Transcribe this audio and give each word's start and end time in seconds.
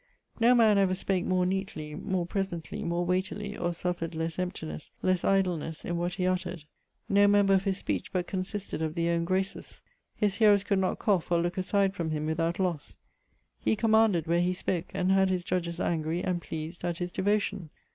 No 0.39 0.55
man 0.55 0.79
ever 0.79 0.95
spake 0.95 1.25
more 1.27 1.45
neatly, 1.45 1.93
more 1.93 2.25
presly, 2.25 2.83
more 2.83 3.05
weightily, 3.05 3.55
or 3.55 3.71
suffered 3.71 4.15
lesse 4.15 4.37
emptinesse, 4.39 4.89
lesse 5.03 5.21
idlenesse, 5.23 5.85
in 5.85 5.95
what 5.95 6.15
he 6.15 6.25
utter'd. 6.25 6.63
No 7.07 7.27
member 7.27 7.53
of 7.53 7.65
his 7.65 7.77
speech 7.77 8.11
but 8.11 8.25
consisted 8.25 8.81
of 8.81 8.95
the 8.95 9.09
owne 9.09 9.25
graces: 9.25 9.83
his 10.15 10.37
hearers 10.37 10.63
could 10.63 10.79
not 10.79 10.97
cough, 10.97 11.31
or 11.31 11.39
looke 11.39 11.59
aside 11.59 11.93
from 11.93 12.09
him, 12.09 12.25
without 12.25 12.57
losse. 12.57 12.97
He 13.59 13.75
commanded 13.75 14.25
where 14.25 14.41
he 14.41 14.53
spoke; 14.53 14.87
and 14.91 15.11
had 15.11 15.29
his 15.29 15.43
judges 15.43 15.79
angry, 15.79 16.23
and 16.23 16.41
pleased, 16.41 16.83
at 16.83 16.97
his 16.97 17.11
devotion. 17.11 17.69